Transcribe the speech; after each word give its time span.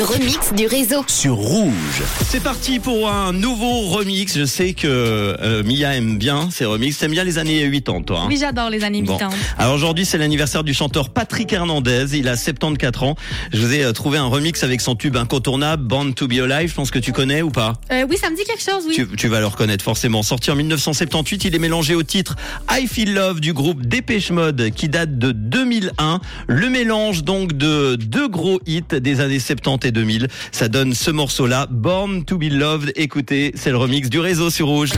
Le 0.00 0.06
remix 0.06 0.54
du 0.54 0.66
réseau. 0.66 1.04
sur 1.08 1.34
Rouge. 1.34 2.02
C'est 2.26 2.42
parti 2.42 2.78
pour 2.78 3.10
un 3.10 3.34
nouveau 3.34 3.80
remix. 3.80 4.34
Je 4.34 4.46
sais 4.46 4.72
que 4.72 4.86
euh, 4.88 5.62
Mia 5.62 5.94
aime 5.94 6.16
bien 6.16 6.48
ces 6.50 6.64
remixes. 6.64 6.96
T'aimes 6.96 7.10
bien 7.10 7.22
les 7.22 7.36
années 7.36 7.70
80, 7.70 8.00
toi 8.04 8.20
hein 8.20 8.26
Oui, 8.26 8.38
j'adore 8.40 8.70
les 8.70 8.82
années 8.82 9.02
Bon. 9.02 9.18
80. 9.18 9.36
Alors 9.58 9.74
aujourd'hui, 9.74 10.06
c'est 10.06 10.16
l'anniversaire 10.16 10.64
du 10.64 10.72
chanteur 10.72 11.10
Patrick 11.10 11.52
Hernandez. 11.52 12.16
Il 12.16 12.28
a 12.28 12.38
74 12.38 13.10
ans. 13.10 13.14
Je 13.52 13.60
vous 13.60 13.74
ai 13.74 13.84
euh, 13.84 13.92
trouvé 13.92 14.16
un 14.16 14.24
remix 14.24 14.64
avec 14.64 14.80
son 14.80 14.94
tube 14.94 15.18
incontournable, 15.18 15.82
Born 15.82 16.14
to 16.14 16.26
Be 16.28 16.38
Alive. 16.40 16.70
Je 16.70 16.74
pense 16.76 16.90
que 16.90 16.98
tu 16.98 17.12
connais 17.12 17.42
ou 17.42 17.50
pas? 17.50 17.74
Euh, 17.92 18.06
oui, 18.08 18.16
ça 18.16 18.30
me 18.30 18.36
dit 18.36 18.44
quelque 18.44 18.62
chose, 18.62 18.84
oui. 18.88 18.94
tu, 18.94 19.06
tu 19.18 19.28
vas 19.28 19.40
le 19.40 19.48
reconnaître 19.48 19.84
forcément. 19.84 20.22
Sorti 20.22 20.50
en 20.50 20.56
1978, 20.56 21.44
il 21.44 21.54
est 21.54 21.58
mélangé 21.58 21.94
au 21.94 22.02
titre 22.04 22.36
I 22.70 22.86
Feel 22.86 23.12
Love 23.12 23.40
du 23.40 23.52
groupe 23.52 23.84
Dépêche 23.84 24.30
Mode 24.30 24.70
qui 24.74 24.88
date 24.88 25.18
de 25.18 25.32
2001. 25.32 26.20
Le 26.46 26.70
mélange 26.70 27.22
donc 27.22 27.52
de 27.52 27.96
deux 27.96 28.28
gros 28.28 28.62
hits 28.66 28.80
des 28.98 29.20
années 29.20 29.38
70 29.38 29.89
et 29.89 29.89
2000. 29.90 30.28
Ça 30.52 30.68
donne 30.68 30.94
ce 30.94 31.10
morceau-là, 31.10 31.66
Born 31.70 32.24
to 32.24 32.38
Be 32.38 32.50
Loved. 32.50 32.92
Écoutez, 32.96 33.52
c'est 33.54 33.70
le 33.70 33.76
remix 33.76 34.08
du 34.08 34.18
réseau 34.18 34.50
sur 34.50 34.66
Rouge. 34.66 34.90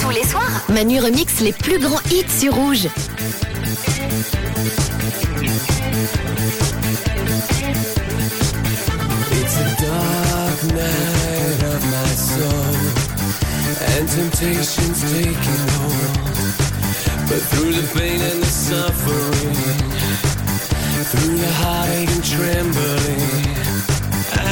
Tous 0.00 0.10
les 0.10 0.24
soirs, 0.24 0.62
Manu 0.68 1.00
remix 1.00 1.40
les 1.40 1.52
plus 1.52 1.78
grands 1.78 2.00
hits 2.10 2.40
sur 2.40 2.54
Rouge. 2.54 2.88
It's 9.32 9.56
a 9.56 9.64
dark 9.80 10.62
night 10.74 11.62
of 11.64 11.80
my 11.90 12.08
soul, 12.14 12.76
and 13.96 14.08
temptation's 14.08 15.00
taking 15.12 15.68
hold. 15.78 16.10
But 17.28 17.42
through 17.50 17.72
the 17.72 17.86
pain 17.94 18.20
and 18.20 18.42
the 18.42 18.46
suffering, 18.46 19.54
through 21.04 21.36
the 21.36 21.50
heartache 21.52 22.10
and 22.10 22.24
trembling, 22.24 23.20
I 24.32 24.44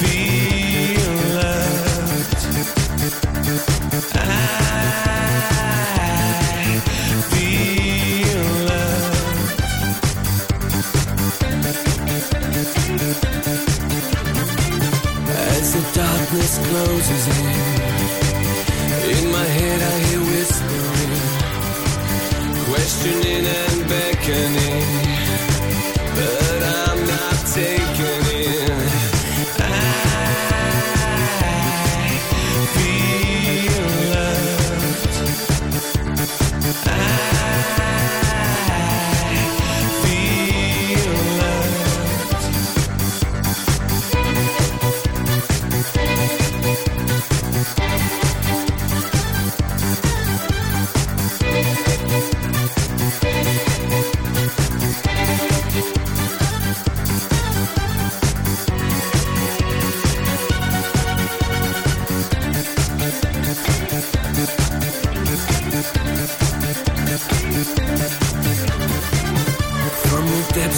feel 0.00 1.12
loved. 1.36 2.34
I 4.14 4.26
feel 7.30 8.44
loved. 8.70 9.60
As 15.28 15.66
the 15.74 15.82
darkness 15.94 16.52
closes 16.58 17.24
in, 17.28 17.46
in 19.18 19.24
my 19.30 19.44
head 19.44 19.80
I 19.82 19.98
hear 20.06 20.31
questioning 22.72 23.44
and 23.44 23.86
beckoning, 23.86 25.11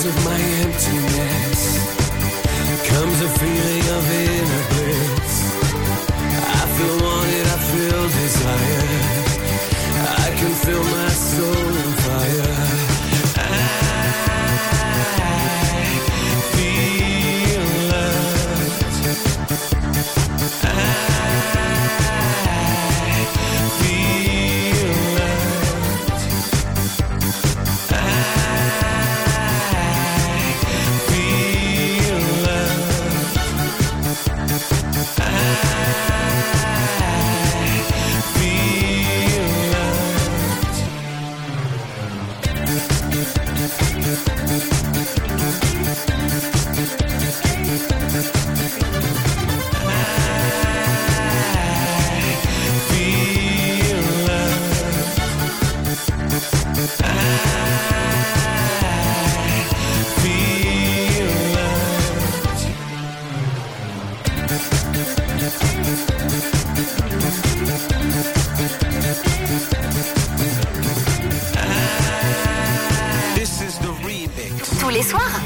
of 0.07 0.25
my 0.25 0.39
emptiness 0.39 1.79
comes 2.89 3.21
a 3.23 3.29
feeling 3.39 3.89
of 3.97 4.11
inner 4.13 4.69
bliss. 4.69 5.54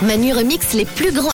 Manu 0.02 0.32
remix 0.32 0.74
les 0.74 0.84
plus 0.84 1.12
grands 1.12 1.26